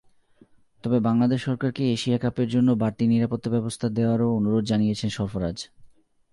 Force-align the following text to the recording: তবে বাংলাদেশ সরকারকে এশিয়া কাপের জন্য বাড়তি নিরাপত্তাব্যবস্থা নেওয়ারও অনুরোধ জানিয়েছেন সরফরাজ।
তবে 0.83 0.97
বাংলাদেশ 0.99 1.39
সরকারকে 1.43 1.83
এশিয়া 1.93 2.17
কাপের 2.17 2.47
জন্য 2.49 2.69
বাড়তি 2.73 3.03
নিরাপত্তাব্যবস্থা 3.07 3.87
নেওয়ারও 3.89 4.35
অনুরোধ 4.37 4.63
জানিয়েছেন 4.65 5.09
সরফরাজ। 5.09 5.57